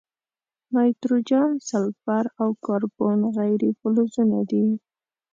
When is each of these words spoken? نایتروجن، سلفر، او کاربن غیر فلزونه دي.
نایتروجن، 0.73 1.49
سلفر، 1.69 2.25
او 2.41 2.49
کاربن 2.65 3.19
غیر 3.37 3.61
فلزونه 3.79 4.39
دي. 4.49 4.65